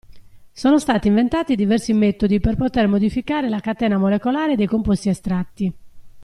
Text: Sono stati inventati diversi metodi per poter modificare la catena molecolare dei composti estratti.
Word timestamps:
Sono 0.51 0.79
stati 0.79 1.09
inventati 1.09 1.53
diversi 1.55 1.93
metodi 1.93 2.39
per 2.39 2.55
poter 2.55 2.87
modificare 2.87 3.47
la 3.49 3.59
catena 3.59 3.99
molecolare 3.99 4.55
dei 4.55 4.65
composti 4.65 5.09
estratti. 5.09 5.71